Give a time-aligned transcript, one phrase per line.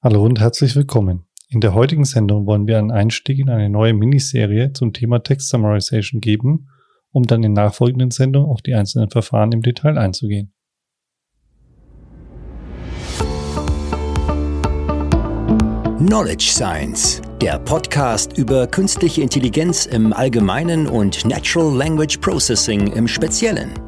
[0.00, 1.26] Hallo und herzlich willkommen.
[1.48, 5.48] In der heutigen Sendung wollen wir einen Einstieg in eine neue Miniserie zum Thema Text
[5.48, 6.68] Summarization geben,
[7.10, 10.52] um dann in nachfolgenden Sendungen auf die einzelnen Verfahren im Detail einzugehen.
[15.98, 23.87] Knowledge Science, der Podcast über künstliche Intelligenz im Allgemeinen und Natural Language Processing im Speziellen.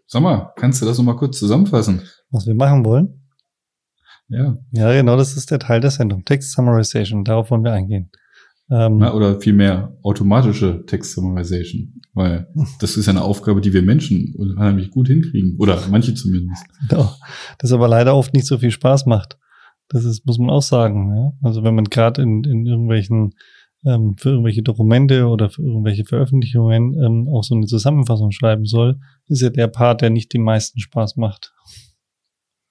[0.11, 2.01] Sag mal, kannst du das noch mal kurz zusammenfassen?
[2.31, 3.21] Was wir machen wollen?
[4.27, 4.57] Ja.
[4.71, 6.25] Ja, genau, das ist der Teil der Sendung.
[6.25, 8.11] Text Summarization, darauf wollen wir eingehen.
[8.69, 12.49] Ähm, Na, oder vielmehr automatische Text Summarization, weil
[12.81, 15.55] das ist ja eine Aufgabe, die wir Menschen unheimlich gut hinkriegen.
[15.59, 16.65] Oder manche zumindest.
[16.89, 17.15] Genau.
[17.59, 19.37] Das aber leider oft nicht so viel Spaß macht.
[19.87, 21.15] Das ist, muss man auch sagen.
[21.15, 21.31] Ja?
[21.41, 23.33] Also wenn man gerade in, in irgendwelchen
[23.85, 28.99] ähm, für irgendwelche Dokumente oder für irgendwelche Veröffentlichungen ähm, auch so eine Zusammenfassung schreiben soll,
[29.27, 31.53] ist ja der Part, der nicht den meisten Spaß macht.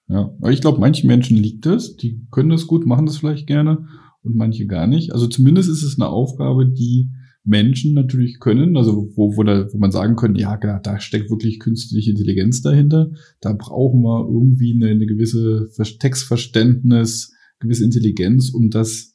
[0.07, 3.47] Ja, aber ich glaube, manchen Menschen liegt das, die können das gut, machen das vielleicht
[3.47, 3.87] gerne
[4.23, 5.13] und manche gar nicht.
[5.13, 7.09] Also zumindest ist es eine Aufgabe, die
[7.43, 11.59] Menschen natürlich können, also wo, wo, da, wo man sagen könnte, ja, da steckt wirklich
[11.59, 13.11] künstliche Intelligenz dahinter.
[13.39, 19.10] Da brauchen wir irgendwie eine, eine gewisse Textverständnis, gewisse Intelligenz, um das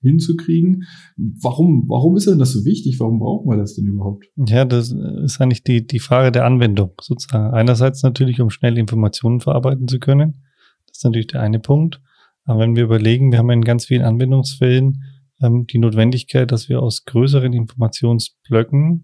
[0.00, 0.84] hinzukriegen.
[1.16, 3.00] Warum, warum ist denn das so wichtig?
[3.00, 4.26] Warum brauchen wir das denn überhaupt?
[4.36, 7.52] Ja, das ist eigentlich die, die Frage der Anwendung sozusagen.
[7.54, 10.44] Einerseits natürlich, um schnell Informationen verarbeiten zu können.
[10.86, 12.00] Das ist natürlich der eine Punkt.
[12.44, 15.02] Aber wenn wir überlegen, wir haben in ganz vielen Anwendungsfällen
[15.42, 19.02] ähm, die Notwendigkeit, dass wir aus größeren Informationsblöcken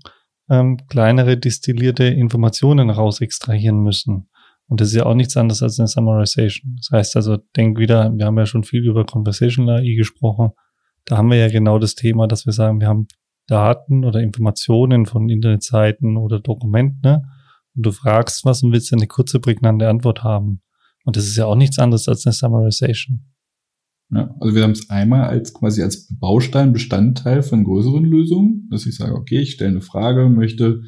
[0.49, 4.29] ähm, kleinere destillierte Informationen raus extrahieren müssen.
[4.67, 6.77] Und das ist ja auch nichts anderes als eine Summarization.
[6.77, 10.53] Das heißt also, denk wieder, wir haben ja schon viel über Conversational AI gesprochen
[11.05, 13.07] da haben wir ja genau das Thema, dass wir sagen, wir haben
[13.47, 17.23] Daten oder Informationen von Internetseiten oder Dokumenten, ne?
[17.77, 20.63] Und du fragst was und willst eine kurze, prägnante Antwort haben.
[21.05, 23.25] Und das ist ja auch nichts anderes als eine Summarization.
[24.11, 28.87] Ja, also wir haben es einmal als quasi als Baustein, Bestandteil von größeren Lösungen, dass
[28.87, 30.83] ich sage, okay, ich stelle eine Frage, möchte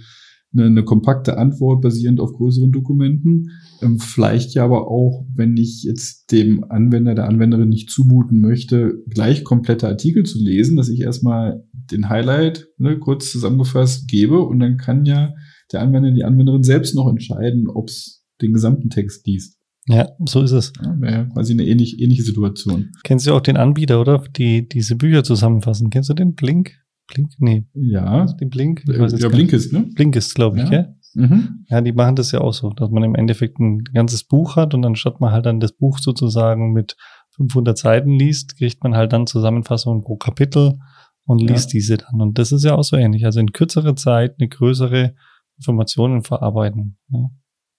[0.56, 3.50] eine, eine kompakte Antwort basierend auf größeren Dokumenten.
[3.82, 9.02] Ähm, vielleicht ja aber auch, wenn ich jetzt dem Anwender, der Anwenderin nicht zumuten möchte,
[9.08, 14.58] gleich komplette Artikel zu lesen, dass ich erstmal den Highlight ne, kurz zusammengefasst gebe und
[14.58, 15.34] dann kann ja
[15.72, 19.56] der Anwender, die Anwenderin selbst noch entscheiden, ob es den gesamten Text liest.
[19.88, 20.72] Ja, so ist es.
[20.82, 22.90] Ja, Wäre quasi eine ähnlich, ähnliche Situation.
[23.04, 24.24] Kennst du auch den Anbieter, oder?
[24.36, 25.90] Die diese Bücher zusammenfassen.
[25.90, 26.72] Kennst du den Blink?
[27.06, 27.30] Blink?
[27.38, 27.66] Nee.
[27.74, 28.26] Ja.
[28.26, 28.84] Den Blink?
[28.86, 29.88] Ja, Blinkist, ne?
[29.94, 30.70] Blinkist, glaube ich, ja.
[30.70, 30.96] gell?
[31.14, 31.64] Mhm.
[31.68, 34.74] Ja, die machen das ja auch so, dass man im Endeffekt ein ganzes Buch hat
[34.74, 36.96] und anstatt man halt dann das Buch sozusagen mit
[37.36, 40.78] 500 Seiten liest, kriegt man halt dann Zusammenfassungen pro Kapitel
[41.24, 41.78] und liest ja.
[41.78, 42.20] diese dann.
[42.20, 43.24] Und das ist ja auch so ähnlich.
[43.24, 45.14] Also in kürzerer Zeit eine größere
[45.56, 46.98] Informationen verarbeiten.
[47.08, 47.30] Ja.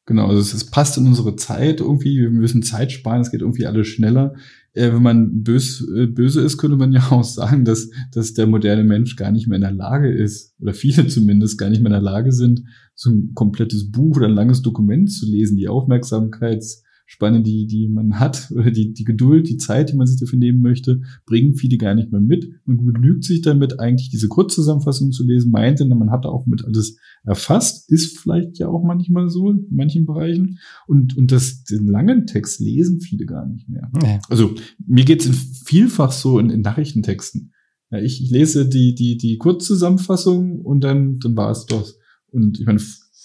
[0.07, 2.21] Genau, also es, es, passt in unsere Zeit irgendwie.
[2.21, 4.35] Wir müssen Zeit sparen, es geht irgendwie alles schneller.
[4.71, 8.47] Äh, wenn man bös, äh, böse ist, könnte man ja auch sagen, dass, dass der
[8.47, 11.91] moderne Mensch gar nicht mehr in der Lage ist, oder viele zumindest gar nicht mehr
[11.91, 12.63] in der Lage sind,
[12.95, 15.57] so ein komplettes Buch oder ein langes Dokument zu lesen.
[15.57, 20.05] Die Aufmerksamkeits Spanne, die, die man hat, oder die, die Geduld, die Zeit, die man
[20.05, 22.49] sich dafür nehmen möchte, bringen viele gar nicht mehr mit.
[22.65, 26.97] Man begnügt sich damit, eigentlich diese Kurzzusammenfassung zu lesen, meinte, man hat auch mit alles
[27.23, 30.59] erfasst, ist vielleicht ja auch manchmal so in manchen Bereichen.
[30.85, 33.89] Und, und das, den langen Text lesen viele gar nicht mehr.
[34.01, 34.19] Nee.
[34.29, 34.53] Also
[34.85, 35.27] mir geht's
[35.65, 37.53] vielfach so in, in Nachrichtentexten.
[37.89, 41.97] Ja, ich, ich lese die, die, die Kurzzusammenfassung und dann, dann war es das.
[42.31, 42.79] Und ich meine,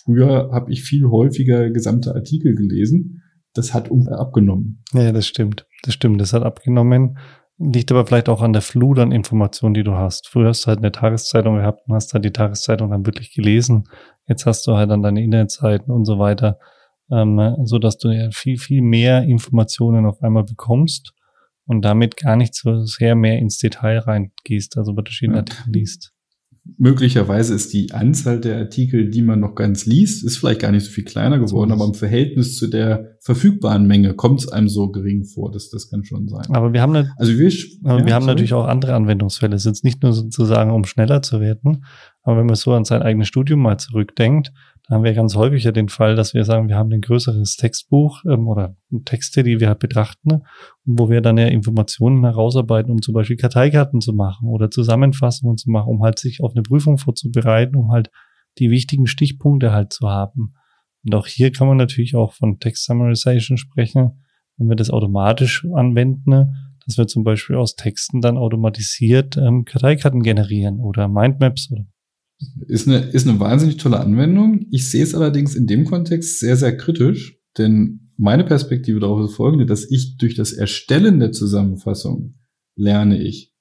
[0.04, 3.22] früher habe ich viel häufiger gesamte Artikel gelesen
[3.54, 4.82] das hat abgenommen.
[4.92, 5.66] Ja, das stimmt.
[5.82, 7.18] Das stimmt, das hat abgenommen.
[7.58, 10.28] Liegt aber vielleicht auch an der Flut an Informationen, die du hast.
[10.28, 13.84] Früher hast du halt eine Tageszeitung gehabt und hast halt die Tageszeitung dann wirklich gelesen.
[14.26, 16.58] Jetzt hast du halt dann deine Internetseiten und so weiter,
[17.10, 21.12] ähm, so dass du ja viel, viel mehr Informationen auf einmal bekommst
[21.66, 25.40] und damit gar nicht so sehr mehr ins Detail reingehst, also bei verschiedenen ja.
[25.40, 26.12] Artikel liest
[26.79, 30.85] möglicherweise ist die Anzahl der Artikel, die man noch ganz liest, ist vielleicht gar nicht
[30.85, 34.91] so viel kleiner geworden, aber im Verhältnis zu der verfügbaren Menge kommt es einem so
[34.91, 36.47] gering vor, dass das kann schon sein.
[36.50, 37.53] Aber wir haben, ne, also wir,
[37.85, 39.56] aber ja, wir haben natürlich auch andere Anwendungsfälle.
[39.56, 41.85] Es ist nicht nur sozusagen, um schneller zu werden,
[42.23, 44.53] aber wenn man so an sein eigenes Studium mal zurückdenkt,
[44.93, 47.56] dann haben wir ganz häufig ja den Fall, dass wir sagen, wir haben ein größeres
[47.56, 50.43] Textbuch ähm, oder Texte, die wir halt betrachten, ne,
[50.85, 55.71] wo wir dann ja Informationen herausarbeiten, um zum Beispiel Karteikarten zu machen oder Zusammenfassungen zu
[55.71, 58.11] machen, um halt sich auf eine Prüfung vorzubereiten, um halt
[58.59, 60.56] die wichtigen Stichpunkte halt zu haben.
[61.06, 64.23] Und auch hier kann man natürlich auch von Text Summarization sprechen,
[64.59, 66.53] wenn wir das automatisch anwenden, ne,
[66.85, 71.87] dass wir zum Beispiel aus Texten dann automatisiert ähm, Karteikarten generieren oder Mindmaps oder
[72.67, 74.67] ist eine, ist eine wahnsinnig tolle Anwendung.
[74.71, 79.37] Ich sehe es allerdings in dem Kontext sehr, sehr kritisch, denn meine Perspektive darauf ist
[79.37, 82.35] folgende, dass ich durch das Erstellen der Zusammenfassung
[82.77, 83.53] lerne ich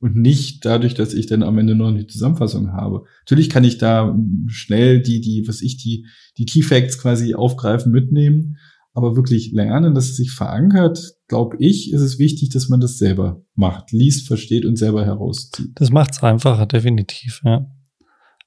[0.00, 3.04] und nicht dadurch, dass ich dann am Ende noch eine Zusammenfassung habe.
[3.20, 4.16] Natürlich kann ich da
[4.46, 6.06] schnell die, die, was ich, die,
[6.38, 8.56] die Key Facts quasi aufgreifen, mitnehmen,
[8.92, 10.98] aber wirklich lernen, dass es sich verankert,
[11.28, 15.72] glaube ich, ist es wichtig, dass man das selber macht, liest, versteht und selber herauszieht.
[15.74, 17.66] Das macht es einfacher, definitiv, ja.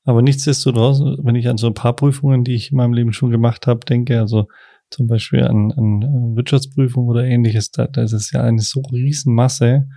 [0.05, 3.31] Aber nichtsdestotrotz, wenn ich an so ein paar Prüfungen, die ich in meinem Leben schon
[3.31, 4.47] gemacht habe, denke, also
[4.89, 8.81] zum Beispiel an, an äh, Wirtschaftsprüfung oder ähnliches, da, da ist es ja eine so
[8.91, 9.87] riesen Masse,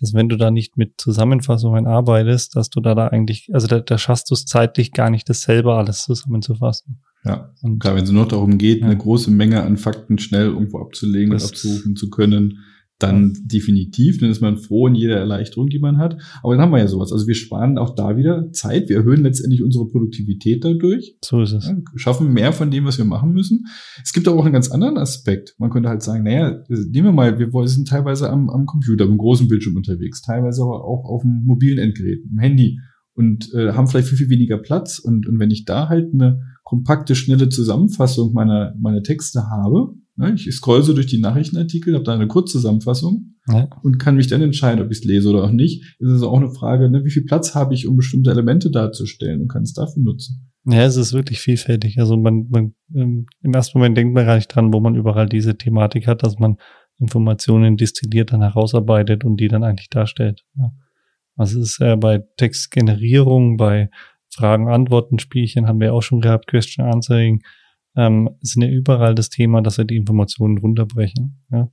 [0.00, 3.80] dass wenn du da nicht mit Zusammenfassungen arbeitest, dass du da da eigentlich, also da,
[3.80, 7.02] da schaffst du es zeitlich gar nicht, das selber alles zusammenzufassen.
[7.24, 8.86] Ja, und klar, wenn es nur darum geht, ja.
[8.86, 12.58] eine große Menge an Fakten schnell irgendwo abzulegen und abzurufen zu können,
[12.98, 16.16] dann definitiv, dann ist man froh in jeder Erleichterung, die man hat.
[16.42, 17.12] Aber dann haben wir ja sowas.
[17.12, 18.88] Also wir sparen auch da wieder Zeit.
[18.88, 21.16] Wir erhöhen letztendlich unsere Produktivität dadurch.
[21.24, 21.66] So ist es.
[21.66, 23.66] Ja, schaffen mehr von dem, was wir machen müssen.
[24.02, 25.54] Es gibt aber auch einen ganz anderen Aspekt.
[25.58, 29.16] Man könnte halt sagen, naja, nehmen wir mal, wir sind teilweise am, am Computer, am
[29.16, 32.78] großen Bildschirm unterwegs, teilweise aber auch auf dem mobilen Endgerät, im Handy
[33.14, 34.98] und äh, haben vielleicht viel, viel weniger Platz.
[34.98, 39.94] Und, und wenn ich da halt eine kompakte, schnelle Zusammenfassung meiner, meiner Texte habe,
[40.34, 43.68] ich scroll so durch die Nachrichtenartikel, habe da eine Kurzzusammenfassung ja.
[43.82, 45.82] und kann mich dann entscheiden, ob ich es lese oder auch nicht.
[46.00, 48.70] Es ist also auch eine Frage, ne, wie viel Platz habe ich, um bestimmte Elemente
[48.70, 50.50] darzustellen und kann es dafür nutzen.
[50.64, 51.98] Ja, es ist wirklich vielfältig.
[51.98, 55.28] Also man, man ähm, im ersten Moment denkt man gar nicht dran, wo man überall
[55.28, 56.56] diese Thematik hat, dass man
[56.98, 60.44] Informationen destilliert dann herausarbeitet und die dann eigentlich darstellt.
[60.56, 60.72] Ja.
[61.36, 63.90] Also es ist äh, bei Textgenerierung, bei
[64.34, 67.42] Fragen-Antworten-Spielchen haben wir auch schon gehabt, Question Answering,
[67.98, 71.42] ähm, sind ja überall das Thema, dass wir die Informationen runterbrechen.
[71.50, 71.68] Ja.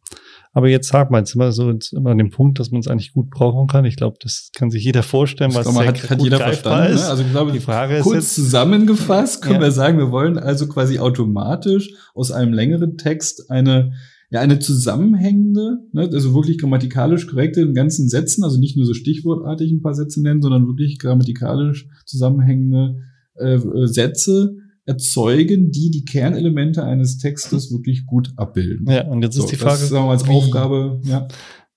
[0.54, 2.80] Aber jetzt sag mal, jetzt sind wir so jetzt immer an dem Punkt, dass man
[2.80, 3.86] es eigentlich gut brauchen kann.
[3.86, 6.96] Ich glaube, das kann sich jeder vorstellen, was glaube, hat, hat jeder verstanden.
[6.96, 7.06] Ne?
[7.06, 9.68] Also ich glaube, die Frage ist kurz jetzt, zusammengefasst können ja.
[9.68, 13.94] wir sagen, wir wollen also quasi automatisch aus einem längeren Text eine
[14.32, 18.96] ja, eine zusammenhängende, ne, also wirklich grammatikalisch korrekte in ganzen Sätzen, also nicht nur so
[18.96, 23.04] stichwortartig ein paar Sätze nennen, sondern wirklich grammatikalisch zusammenhängende
[23.36, 28.90] äh, äh Sätze erzeugen, die die Kernelemente eines Textes wirklich gut abbilden.
[28.90, 30.32] Ja, und jetzt ist die Frage, das, sagen wir als wie?
[30.32, 31.28] Aufgabe, ja,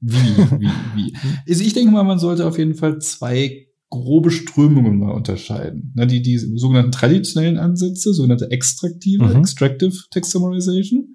[0.01, 0.17] wie,
[0.59, 1.17] wie, wie.
[1.49, 5.93] Also ich denke mal, man sollte auf jeden Fall zwei grobe Strömungen mal unterscheiden.
[5.95, 9.37] Na, die, die sogenannten traditionellen Ansätze, sogenannte extraktive, mhm.
[9.37, 11.15] extractive Text Summarization,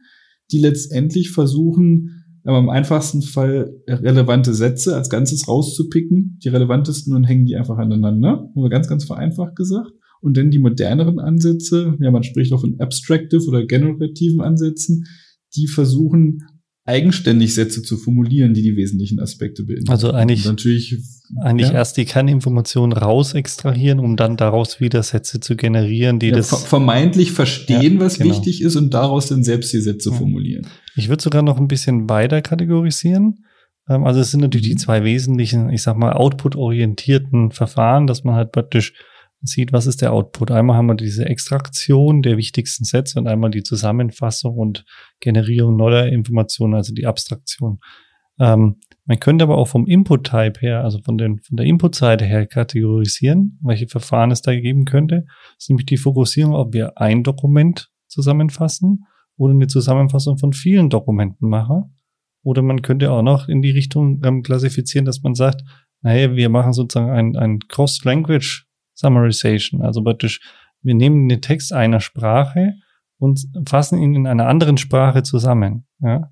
[0.51, 7.23] die letztendlich versuchen, aber im einfachsten Fall relevante Sätze als Ganzes rauszupicken, die relevantesten und
[7.23, 8.49] hängen die einfach aneinander.
[8.55, 9.91] Nur ganz, ganz vereinfacht gesagt.
[10.23, 15.05] Und dann die moderneren Ansätze, ja, man spricht auch von abstractive oder generativen Ansätzen,
[15.53, 16.43] die versuchen
[16.85, 19.89] eigenständig Sätze zu formulieren, die die wesentlichen Aspekte beinhalten.
[19.89, 20.97] Also eigentlich, natürlich,
[21.41, 21.75] eigentlich ja.
[21.75, 26.63] erst die Kerninformationen raus extrahieren, um dann daraus wieder Sätze zu generieren, die ja, das
[26.63, 28.31] vermeintlich verstehen, ja, was genau.
[28.31, 30.67] wichtig ist und daraus dann selbst die Sätze formulieren.
[30.95, 33.45] Ich würde sogar noch ein bisschen weiter kategorisieren.
[33.89, 34.79] Ähm, also es sind natürlich die mhm.
[34.79, 38.93] zwei wesentlichen, ich sag mal, output-orientierten Verfahren, dass man halt praktisch
[39.47, 40.51] sieht, was ist der Output.
[40.51, 44.85] Einmal haben wir diese Extraktion der wichtigsten Sätze und einmal die Zusammenfassung und
[45.19, 47.79] Generierung neuer Informationen, also die Abstraktion.
[48.39, 52.47] Ähm, man könnte aber auch vom Input-Type her, also von, den, von der Input-Seite her
[52.47, 55.25] kategorisieren, welche Verfahren es da geben könnte.
[55.25, 59.05] Das ist nämlich die Fokussierung, ob wir ein Dokument zusammenfassen
[59.37, 61.95] oder eine Zusammenfassung von vielen Dokumenten machen.
[62.43, 65.63] Oder man könnte auch noch in die Richtung ähm, klassifizieren, dass man sagt,
[66.01, 69.81] naja, wir machen sozusagen ein, ein Cross-Language Summarization.
[69.81, 70.41] Also praktisch,
[70.81, 72.73] wir nehmen den Text einer Sprache
[73.17, 75.85] und fassen ihn in einer anderen Sprache zusammen.
[75.99, 76.29] Ja?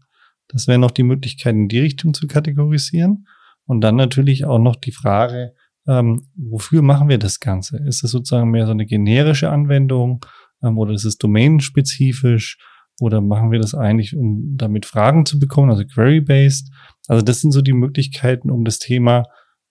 [0.48, 3.28] Das wäre noch die Möglichkeit, in die Richtung zu kategorisieren.
[3.66, 5.54] Und dann natürlich auch noch die Frage,
[5.88, 7.78] ähm, wofür machen wir das Ganze?
[7.78, 10.26] Ist es sozusagen mehr so eine generische Anwendung
[10.62, 12.58] ähm, oder ist es domainspezifisch?
[13.00, 16.72] Oder machen wir das eigentlich, um damit Fragen zu bekommen, also query-based?
[17.08, 19.24] Also das sind so die Möglichkeiten, um das Thema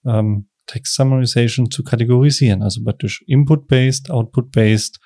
[0.04, 5.00] ähm, Text Summarization zu kategorisieren, also praktisch Input-based, Output-based,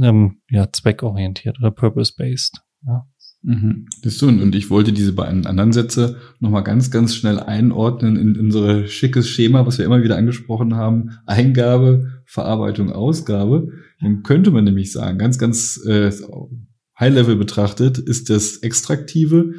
[0.00, 2.62] ähm, ja, zweckorientiert oder Purpose-based.
[2.86, 3.06] Ja.
[3.42, 3.86] Mhm.
[4.22, 9.28] Und ich wollte diese beiden anderen Sätze nochmal ganz, ganz schnell einordnen in unsere schickes
[9.28, 11.10] Schema, was wir immer wieder angesprochen haben.
[11.26, 13.68] Eingabe, Verarbeitung, Ausgabe.
[14.00, 16.10] Dann könnte man nämlich sagen, ganz, ganz äh,
[16.98, 19.54] High-Level betrachtet, ist das Extraktive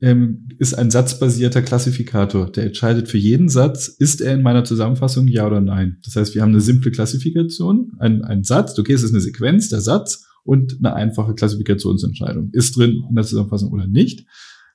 [0.00, 2.50] ähm, ist ein satzbasierter Klassifikator.
[2.50, 5.98] Der entscheidet für jeden Satz, ist er in meiner Zusammenfassung ja oder nein.
[6.04, 9.68] Das heißt, wir haben eine simple Klassifikation, ein, ein Satz, okay, es ist eine Sequenz,
[9.68, 12.50] der Satz und eine einfache Klassifikationsentscheidung.
[12.52, 14.26] Ist drin in der Zusammenfassung oder nicht.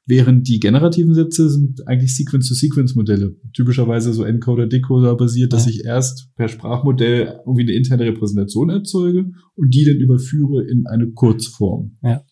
[0.05, 3.35] Während die generativen Sätze sind eigentlich Sequence-to-Sequence-Modelle.
[3.53, 9.71] Typischerweise so Encoder-Decoder basiert, dass ich erst per Sprachmodell irgendwie eine interne Repräsentation erzeuge und
[9.71, 11.97] die dann überführe in eine Kurzform.
[12.01, 12.23] Ja.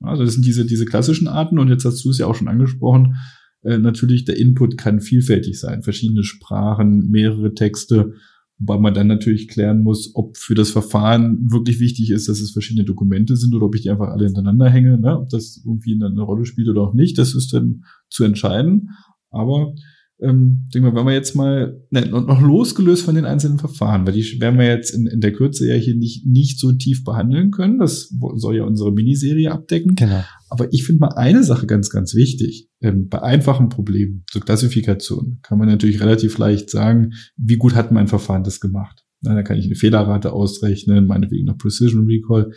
[0.00, 2.48] Also das sind diese, diese klassischen Arten und jetzt hast du es ja auch schon
[2.48, 3.16] angesprochen.
[3.62, 5.82] Äh, natürlich, der Input kann vielfältig sein.
[5.82, 8.12] Verschiedene Sprachen, mehrere Texte,
[8.58, 12.52] wobei man dann natürlich klären muss, ob für das Verfahren wirklich wichtig ist, dass es
[12.52, 15.18] verschiedene Dokumente sind oder ob ich die einfach alle hintereinander hänge, ne?
[15.18, 17.18] ob das irgendwie eine, Rolle spielt oder auch nicht.
[17.18, 18.90] Das ist dann zu entscheiden.
[19.30, 19.74] Aber
[20.18, 24.14] ähm, denke mal, wenn wir jetzt mal ne, noch losgelöst von den einzelnen Verfahren, weil
[24.14, 27.50] die werden wir jetzt in, in der Kürze ja hier nicht, nicht so tief behandeln
[27.50, 27.78] können.
[27.78, 29.94] Das soll ja unsere Miniserie abdecken.
[29.94, 30.24] Genau.
[30.48, 32.68] Aber ich finde mal eine Sache ganz, ganz wichtig.
[32.80, 37.92] Ähm, bei einfachen Problemen zur Klassifikation kann man natürlich relativ leicht sagen, wie gut hat
[37.92, 39.04] mein Verfahren das gemacht.
[39.20, 42.52] Na, da kann ich eine Fehlerrate ausrechnen, meinetwegen noch Precision Recall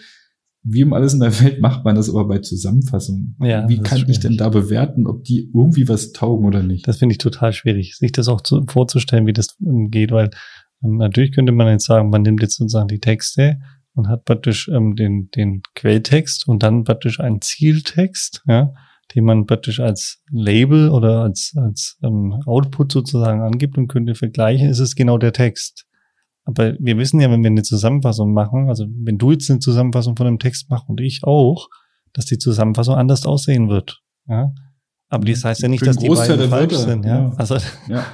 [0.63, 3.35] wie um alles in der Welt macht man das aber bei Zusammenfassungen?
[3.41, 6.87] Ja, wie kann ich denn da bewerten, ob die irgendwie was taugen oder nicht?
[6.87, 10.29] Das finde ich total schwierig, sich das auch zu, vorzustellen, wie das geht, weil
[10.83, 13.59] ähm, natürlich könnte man jetzt sagen, man nimmt jetzt sozusagen die Texte
[13.93, 18.73] und hat praktisch ähm, den, den Quelltext und dann praktisch einen Zieltext, ja,
[19.15, 24.69] den man praktisch als Label oder als, als ähm, Output sozusagen angibt und könnte vergleichen,
[24.69, 25.85] ist es genau der Text.
[26.49, 30.17] Aber wir wissen ja, wenn wir eine Zusammenfassung machen, also wenn du jetzt eine Zusammenfassung
[30.17, 31.69] von einem Text machst und ich auch,
[32.13, 34.01] dass die Zusammenfassung anders aussehen wird.
[34.27, 34.51] Ja?
[35.09, 37.05] Aber das heißt ja nicht, dass die Großteil beiden falsch Wörter, sind.
[37.05, 37.19] Ja?
[37.19, 37.33] ja.
[37.37, 38.05] Also, ja.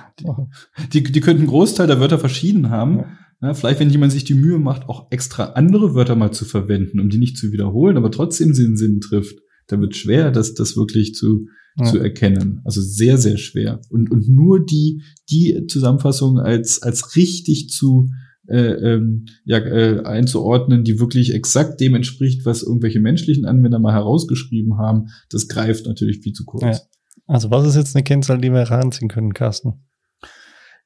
[0.91, 2.97] Die, die, die könnten einen Großteil der Wörter verschieden haben.
[2.97, 3.05] Ja.
[3.41, 6.99] Ja, vielleicht, wenn jemand sich die Mühe macht, auch extra andere Wörter mal zu verwenden,
[6.99, 10.77] um die nicht zu wiederholen, aber trotzdem den Sinn trifft, dann wird schwer, das, das
[10.77, 11.85] wirklich zu, ja.
[11.85, 12.61] zu erkennen.
[12.63, 13.81] Also sehr, sehr schwer.
[13.89, 18.09] Und, und nur die, die Zusammenfassung als, als richtig zu,
[18.47, 23.93] äh, ähm, ja, äh, einzuordnen, die wirklich exakt dem entspricht, was irgendwelche menschlichen Anwender mal
[23.93, 26.63] herausgeschrieben haben, das greift natürlich viel zu kurz.
[26.63, 26.79] Ja.
[27.27, 29.85] Also was ist jetzt eine Kennzahl, die wir heranziehen können, Carsten?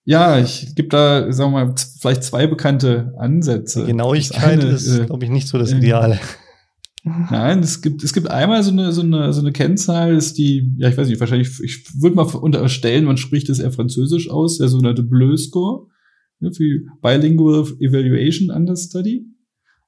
[0.05, 3.81] Ja, ich gebe da, sagen wir mal, vielleicht zwei bekannte Ansätze.
[3.81, 6.19] Die Genauigkeit eine, ist, äh, glaube ich, nicht so das Ideale.
[7.03, 10.73] Nein, es gibt, es gibt einmal so eine, so eine, so eine Kennzahl, ist die,
[10.77, 14.57] ja, ich weiß nicht, wahrscheinlich, ich würde mal unterstellen, man spricht das eher französisch aus,
[14.57, 15.87] der sogenannte Bleu-Score
[16.39, 19.25] für Bilingual Evaluation Understudy.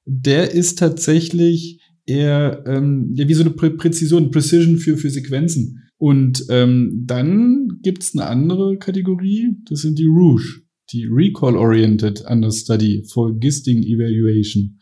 [0.04, 5.78] Der ist tatsächlich eher ähm, ja, wie so eine Prä Präzision, Precision für, für Sequenzen.
[5.98, 13.38] Und ähm, dann gibt's eine andere Kategorie, das sind die Rouge, die Recall-Oriented Understudy for
[13.38, 14.80] Gisting Evaluation.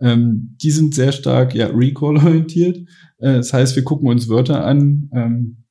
[0.00, 2.78] Ähm, die sind sehr stark ja, Recall-orientiert.
[3.18, 5.65] Äh, das heißt, wir gucken uns Wörter an, ähm,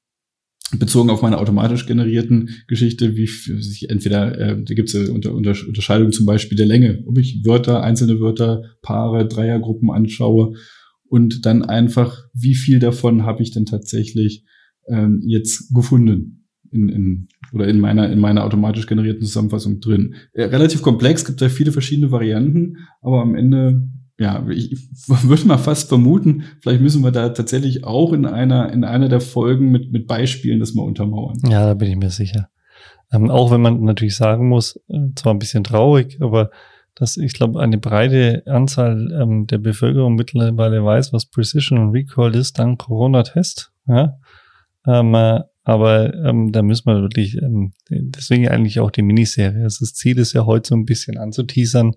[0.71, 5.55] bezogen auf meine automatisch generierten Geschichte, wie sich entweder, äh, da gibt es Unter Unter
[5.67, 10.55] Unterscheidung zum Beispiel der Länge, ob ich Wörter, einzelne Wörter, Paare, Dreiergruppen anschaue
[11.07, 14.43] und dann einfach, wie viel davon habe ich denn tatsächlich
[14.87, 20.15] ähm, jetzt gefunden in, in oder in meiner in meiner automatisch generierten Zusammenfassung drin.
[20.33, 25.57] Äh, relativ komplex, gibt da viele verschiedene Varianten, aber am Ende ja, ich würde mal
[25.57, 29.91] fast vermuten, vielleicht müssen wir da tatsächlich auch in einer, in einer der Folgen mit,
[29.91, 31.37] mit Beispielen das mal untermauern.
[31.47, 32.49] Ja, da bin ich mir sicher.
[33.11, 36.49] Ähm, auch wenn man natürlich sagen muss, äh, zwar ein bisschen traurig, aber
[36.95, 42.33] dass ich glaube, eine breite Anzahl ähm, der Bevölkerung mittlerweile weiß, was Precision und Recall
[42.35, 43.73] ist, dank Corona-Test.
[43.85, 44.17] Ja?
[44.87, 49.63] Ähm, äh, aber ähm, da müssen wir wirklich, ähm, deswegen eigentlich auch die Miniserie.
[49.63, 51.95] Also das Ziel ist ja heute so ein bisschen anzuteasern,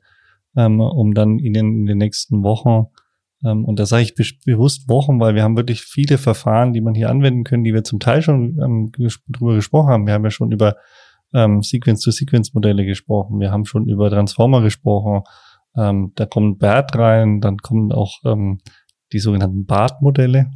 [0.59, 2.89] ähm, um dann Ihnen in den nächsten Wochen,
[3.45, 6.81] ähm, und da sage ich be bewusst Wochen, weil wir haben wirklich viele Verfahren, die
[6.81, 10.07] man hier anwenden können, die wir zum Teil schon ähm, ges drüber gesprochen haben.
[10.07, 10.77] Wir haben ja schon über
[11.33, 15.23] ähm, Sequence-to-Sequence-Modelle gesprochen, wir haben schon über Transformer gesprochen,
[15.77, 18.59] ähm, da kommt BERT rein, dann kommen auch ähm,
[19.13, 20.51] die sogenannten BART-Modelle.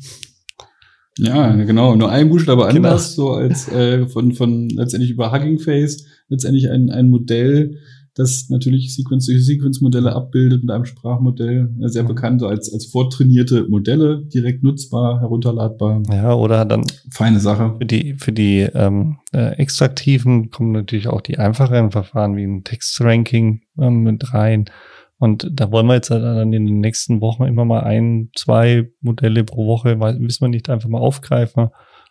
[1.18, 1.94] Ja, genau.
[1.94, 2.88] Nur ein Buchstabe genau.
[2.88, 7.78] anders, so als äh, von, von letztendlich über Hugging Face, letztendlich ein, ein Modell,
[8.14, 12.08] das natürlich Sequence-to-Sequence-Modelle abbildet mit einem Sprachmodell, sehr mhm.
[12.08, 16.02] bekannt als, als vortrainierte Modelle, direkt nutzbar, herunterladbar.
[16.10, 17.74] Ja, oder dann feine Sache.
[17.78, 22.64] Für die, für die ähm, äh, Extraktiven kommen natürlich auch die einfacheren Verfahren wie ein
[22.64, 24.66] Textranking ähm, mit rein.
[25.18, 29.44] Und da wollen wir jetzt dann in den nächsten Wochen immer mal ein, zwei Modelle
[29.44, 31.68] pro Woche, weil müssen wir nicht einfach mal aufgreifen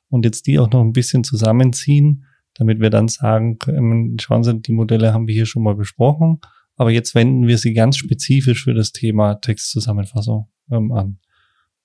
[0.10, 3.58] und jetzt die auch noch ein bisschen zusammenziehen, damit wir dann sagen,
[4.20, 6.39] schauen Sie, die Modelle haben wir hier schon mal besprochen,
[6.75, 11.20] aber jetzt wenden wir sie ganz spezifisch für das Thema Textzusammenfassung ähm, an.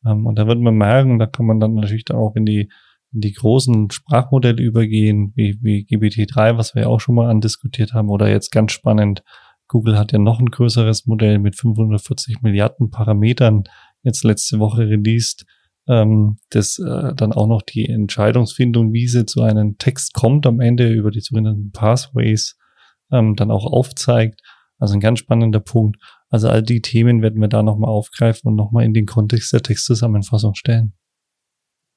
[0.04, 2.70] Ähm, und da wird man merken, da kann man dann natürlich dann auch in die,
[3.12, 7.92] in die großen Sprachmodelle übergehen, wie, wie GPT-3, was wir ja auch schon mal andiskutiert
[7.92, 9.22] haben, oder jetzt ganz spannend,
[9.68, 13.64] Google hat ja noch ein größeres Modell mit 540 Milliarden Parametern
[14.02, 15.44] jetzt letzte Woche released,
[15.88, 20.60] ähm, das äh, dann auch noch die Entscheidungsfindung, wie sie zu einem Text kommt am
[20.60, 22.56] Ende über die sogenannten Pathways,
[23.12, 24.40] ähm, dann auch aufzeigt.
[24.78, 25.96] Also ein ganz spannender Punkt.
[26.28, 29.62] Also all die Themen werden wir da nochmal aufgreifen und nochmal in den Kontext der
[29.62, 30.92] Textzusammenfassung stellen.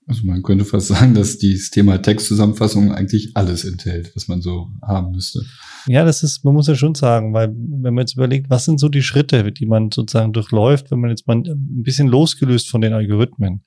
[0.10, 4.69] Also man könnte fast sagen, dass dieses Thema Textzusammenfassung eigentlich alles enthält, was man so
[4.81, 5.41] haben müsste.
[5.86, 8.79] Ja, das ist, man muss ja schon sagen, weil wenn man jetzt überlegt, was sind
[8.79, 12.81] so die Schritte, die man sozusagen durchläuft, wenn man jetzt mal ein bisschen losgelöst von
[12.81, 13.65] den Algorithmen,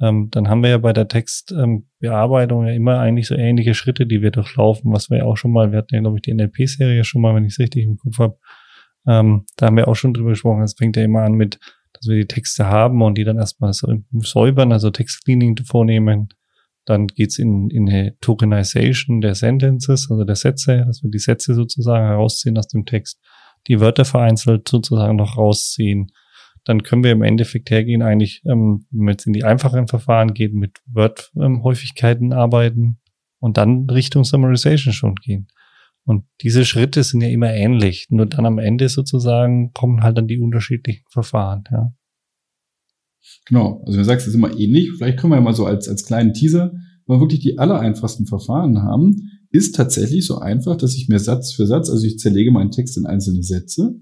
[0.00, 4.06] ähm, dann haben wir ja bei der Textbearbeitung ähm, ja immer eigentlich so ähnliche Schritte,
[4.06, 6.34] die wir durchlaufen, was wir ja auch schon mal, wir hatten ja, glaube ich, die
[6.34, 8.38] NLP-Serie schon mal, wenn ich es richtig im Kopf habe,
[9.06, 10.62] ähm, da haben wir auch schon drüber gesprochen.
[10.62, 11.58] Es fängt ja immer an mit,
[11.94, 16.28] dass wir die Texte haben und die dann erstmal säubern, also Textcleaning vornehmen.
[16.84, 21.54] Dann geht's in, in eine Tokenization der Sentences, also der Sätze, dass wir die Sätze
[21.54, 23.20] sozusagen herausziehen aus dem Text,
[23.66, 26.12] die Wörter vereinzelt sozusagen noch rausziehen
[26.68, 30.34] dann können wir im Endeffekt hergehen, eigentlich, ähm, wenn wir jetzt in die einfacheren Verfahren
[30.34, 32.98] gehen, mit Word-Häufigkeiten arbeiten
[33.38, 35.48] und dann Richtung Summarization schon gehen.
[36.04, 38.08] Und diese Schritte sind ja immer ähnlich.
[38.10, 41.92] Nur dann am Ende sozusagen kommen halt dann die unterschiedlichen Verfahren, ja.
[43.46, 43.82] Genau.
[43.86, 44.90] Also du sagst, es ist immer ähnlich.
[44.96, 46.72] Vielleicht können wir ja mal so als, als kleinen Teaser,
[47.06, 49.16] wenn wir wirklich die allereinfachsten Verfahren haben,
[49.50, 52.98] ist tatsächlich so einfach, dass ich mir Satz für Satz, also ich zerlege meinen Text
[52.98, 53.98] in einzelne Sätze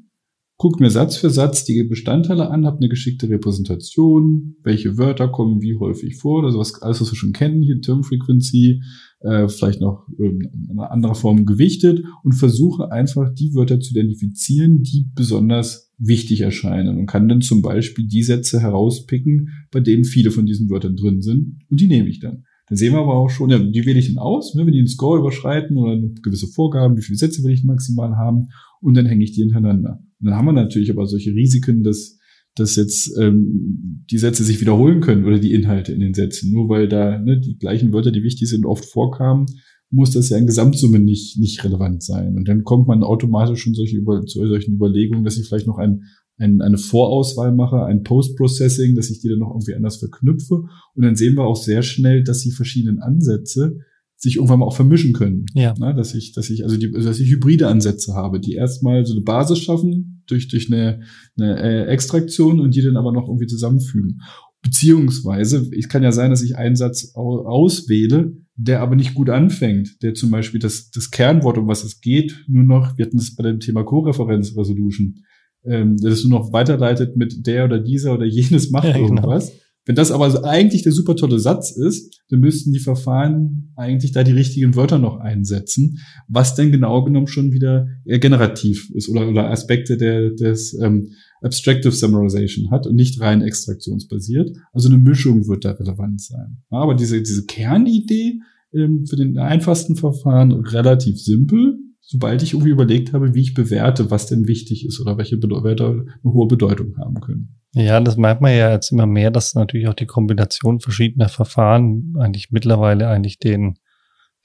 [0.59, 5.61] gucke mir Satz für Satz die Bestandteile an, habe eine geschickte Repräsentation, welche Wörter kommen
[5.61, 8.83] wie häufig vor, also was, alles, was wir schon kennen, hier Term Frequency,
[9.21, 14.83] äh, vielleicht noch in einer anderen Form gewichtet und versuche einfach die Wörter zu identifizieren,
[14.83, 20.31] die besonders wichtig erscheinen und kann dann zum Beispiel die Sätze herauspicken, bei denen viele
[20.31, 22.45] von diesen Wörtern drin sind und die nehme ich dann.
[22.69, 24.81] Dann sehen wir aber auch schon, ja, die wähle ich dann aus, ne, wenn die
[24.81, 28.49] den Score überschreiten oder gewisse Vorgaben, wie viele Sätze will ich maximal haben
[28.81, 30.01] und dann hänge ich die hintereinander.
[30.21, 32.19] Und dann haben wir natürlich aber solche Risiken, dass,
[32.55, 36.53] dass jetzt ähm, die Sätze sich wiederholen können oder die Inhalte in den Sätzen.
[36.53, 39.47] Nur weil da ne, die gleichen Wörter, die wichtig sind, oft vorkamen,
[39.91, 42.37] muss das ja in Gesamtsumme nicht, nicht relevant sein.
[42.37, 45.79] Und dann kommt man automatisch schon solche über, zu solchen Überlegungen, dass ich vielleicht noch
[45.79, 46.03] ein,
[46.39, 50.65] ein, eine Vorauswahl mache, ein Post-Processing, dass ich die dann noch irgendwie anders verknüpfe.
[50.95, 53.79] Und dann sehen wir auch sehr schnell, dass die verschiedenen Ansätze
[54.17, 55.47] sich irgendwann mal auch vermischen können.
[55.55, 55.75] Ja.
[55.79, 59.13] Na, dass ich, dass ich, also die, dass ich hybride Ansätze habe, die erstmal so
[59.13, 61.03] eine Basis schaffen durch, durch eine,
[61.39, 64.23] eine äh, Extraktion und die dann aber noch irgendwie zusammenfügen.
[64.63, 70.03] Beziehungsweise, es kann ja sein, dass ich einen Satz auswähle, der aber nicht gut anfängt,
[70.03, 73.37] der zum Beispiel das, das Kernwort, um was es geht, nur noch, wir hatten es
[73.37, 75.23] bei dem Thema Co-Referenz Resolution,
[75.65, 79.05] ähm, das nur noch weiterleitet mit der oder dieser oder jenes macht ja, genau.
[79.05, 79.51] irgendwas.
[79.51, 79.61] Genau.
[79.87, 84.25] Wenn das aber eigentlich der super tolle Satz ist, dann müssten die Verfahren eigentlich da
[84.25, 89.49] die richtigen Wörter noch einsetzen, was denn genau genommen schon wieder generativ ist oder, oder
[89.51, 94.51] Aspekte der, des ähm, Abstractive Summarization hat und nicht rein extraktionsbasiert.
[94.73, 96.63] Also eine Mischung wird da relevant sein.
[96.71, 98.41] Aber diese, diese Kernidee
[98.73, 104.11] ähm, für den einfachsten Verfahren relativ simpel, sobald ich irgendwie überlegt habe, wie ich bewerte,
[104.11, 107.57] was denn wichtig ist oder welche Wörter eine hohe Bedeutung haben können.
[107.79, 112.15] Ja, das merkt man ja jetzt immer mehr, dass natürlich auch die Kombination verschiedener Verfahren
[112.19, 113.79] eigentlich mittlerweile eigentlich den,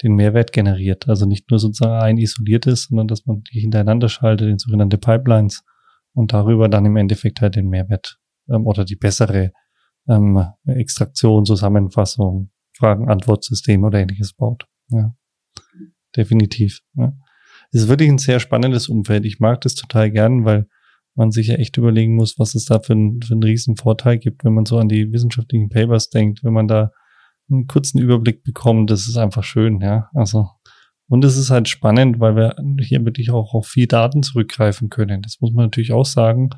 [0.04, 1.08] den Mehrwert generiert.
[1.08, 5.63] Also nicht nur sozusagen ein isoliertes, sondern dass man die hintereinander schaltet in sogenannte Pipelines
[6.12, 9.54] und darüber dann im Endeffekt halt den Mehrwert ähm, oder die bessere
[10.10, 14.65] ähm, Extraktion, Zusammenfassung, Fragen-Antwort-System oder ähnliches baut.
[14.89, 15.15] Ja,
[16.17, 16.82] definitiv.
[16.96, 17.13] Ja.
[17.72, 19.24] Es ist wirklich ein sehr spannendes Umfeld.
[19.24, 20.67] Ich mag das total gern, weil
[21.15, 24.17] man sich ja echt überlegen muss, was es da für, ein, für einen riesen Vorteil
[24.17, 26.91] gibt, wenn man so an die wissenschaftlichen Papers denkt, wenn man da
[27.50, 30.10] einen kurzen Überblick bekommt, das ist einfach schön, ja.
[30.13, 30.50] Also,
[31.08, 35.21] und es ist halt spannend, weil wir hier wirklich auch auf viel Daten zurückgreifen können.
[35.21, 36.52] Das muss man natürlich auch sagen,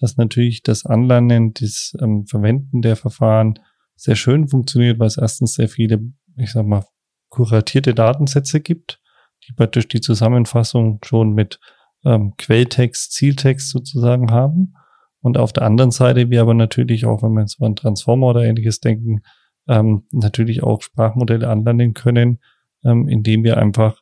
[0.00, 3.58] dass natürlich das Anlernen, das ähm, Verwenden der Verfahren
[3.96, 6.00] sehr schön funktioniert, weil es erstens sehr viele,
[6.36, 6.84] ich sag mal,
[7.28, 9.00] kuratierte Datensätze gibt,
[9.46, 11.60] die praktisch die Zusammenfassung schon mit
[12.04, 14.74] ähm, Quelltext, Zieltext sozusagen haben.
[15.20, 18.44] Und auf der anderen Seite wir aber natürlich auch, wenn wir jetzt an Transformer oder
[18.44, 19.22] ähnliches denken,
[19.66, 22.38] ähm, natürlich auch Sprachmodelle anlernen können,
[22.84, 24.00] ähm, indem wir einfach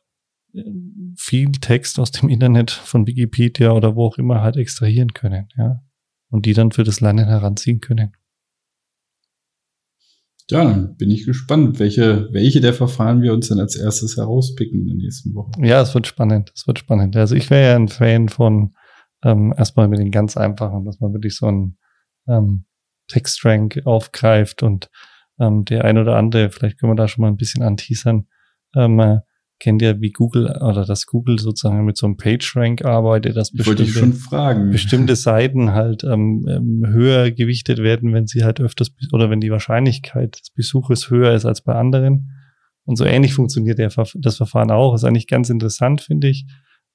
[1.15, 5.81] viel Text aus dem Internet von Wikipedia oder wo auch immer halt extrahieren können, ja.
[6.29, 8.11] Und die dann für das Lernen heranziehen können.
[10.49, 14.81] Ja, dann bin ich gespannt, welche, welche der Verfahren wir uns dann als erstes herauspicken
[14.81, 15.63] in den nächsten Wochen.
[15.63, 17.17] Ja, es wird spannend, es wird spannend.
[17.17, 18.73] Also ich wäre ja ein Fan von
[19.23, 21.77] ähm, erstmal mit den ganz einfachen, dass man wirklich so einen
[22.27, 22.65] ähm,
[23.07, 24.89] Textrank aufgreift und
[25.39, 28.27] ähm, der ein oder andere, vielleicht können wir da schon mal ein bisschen anteasern,
[28.75, 29.19] ähm, äh,
[29.59, 34.69] kennt ja wie Google oder dass Google sozusagen mit so einem PageRank arbeitet, dass bestimmte,
[34.71, 39.51] bestimmte Seiten halt ähm, ähm, höher gewichtet werden, wenn sie halt öfters oder wenn die
[39.51, 42.31] Wahrscheinlichkeit des Besuches höher ist als bei anderen.
[42.85, 44.93] Und so ähnlich funktioniert der, das Verfahren auch.
[44.93, 46.45] Ist eigentlich ganz interessant, finde ich,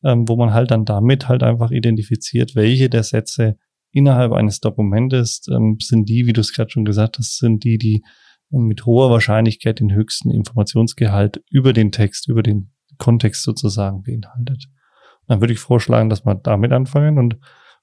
[0.05, 3.57] ähm, wo man halt dann damit halt einfach identifiziert, welche der Sätze
[3.91, 7.77] innerhalb eines Dokumentes ähm, sind die, wie du es gerade schon gesagt hast, sind die,
[7.77, 8.03] die
[8.53, 14.67] mit hoher Wahrscheinlichkeit den höchsten Informationsgehalt über den Text, über den Kontext sozusagen beinhaltet.
[15.27, 17.39] Dann würde ich vorschlagen, dass wir damit anfangen und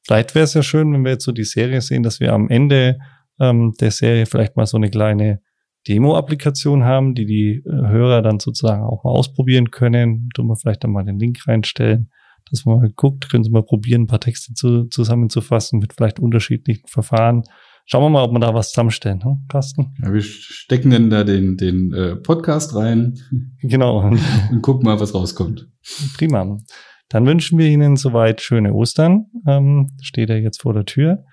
[0.05, 2.49] vielleicht wäre es ja schön, wenn wir jetzt so die Serie sehen, dass wir am
[2.49, 2.99] Ende
[3.39, 5.41] ähm, der Serie vielleicht mal so eine kleine
[5.87, 10.29] Demo-Applikation haben, die die äh, Hörer dann sozusagen auch mal ausprobieren können.
[10.33, 12.11] Tun wir vielleicht dann mal den Link reinstellen,
[12.49, 16.19] dass man mal guckt, können Sie mal probieren, ein paar Texte zu, zusammenzufassen mit vielleicht
[16.19, 17.43] unterschiedlichen Verfahren
[17.91, 19.95] Schauen wir mal, ob wir da was zusammenstellen, hm, Carsten?
[20.03, 23.17] Ja, wir stecken dann da den, den äh, Podcast rein.
[23.63, 24.01] Genau.
[24.51, 25.67] Und gucken mal, was rauskommt.
[26.15, 26.59] Prima.
[27.07, 29.25] Dann wünschen wir Ihnen soweit schöne Ostern.
[29.47, 31.23] Ähm, steht er jetzt vor der Tür.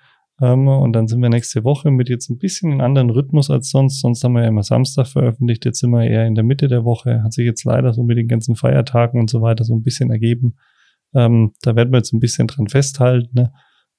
[0.41, 3.69] Ähm, und dann sind wir nächste Woche mit jetzt ein bisschen in anderen Rhythmus als
[3.69, 4.01] sonst.
[4.01, 5.63] Sonst haben wir ja immer Samstag veröffentlicht.
[5.63, 7.21] Jetzt sind wir eher in der Mitte der Woche.
[7.21, 10.09] Hat sich jetzt leider so mit den ganzen Feiertagen und so weiter so ein bisschen
[10.09, 10.55] ergeben.
[11.13, 13.29] Ähm, da werden wir jetzt ein bisschen dran festhalten.
[13.33, 13.53] Ne?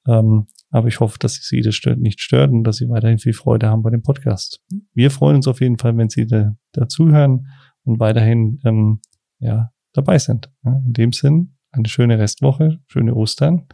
[0.06, 3.68] Ähm, aber ich hoffe, dass Sie das nicht stört und dass Sie weiterhin viel Freude
[3.68, 4.60] haben bei dem Podcast.
[4.94, 7.46] Wir freuen uns auf jeden Fall, wenn Sie da, dazuhören
[7.84, 9.00] und weiterhin ähm,
[9.38, 10.50] ja, dabei sind.
[10.64, 13.66] Ja, in dem Sinn, eine schöne Restwoche, schöne Ostern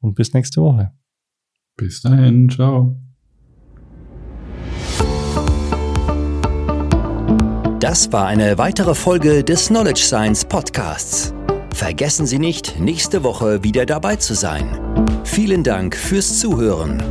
[0.00, 0.92] und bis nächste Woche.
[1.76, 3.00] Bis dahin, ciao.
[7.80, 11.33] Das war eine weitere Folge des Knowledge Science Podcasts.
[11.74, 14.78] Vergessen Sie nicht, nächste Woche wieder dabei zu sein.
[15.24, 17.02] Vielen Dank fürs Zuhören.